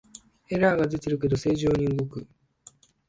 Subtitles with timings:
[0.49, 2.25] エラーが出てるけど正常に動く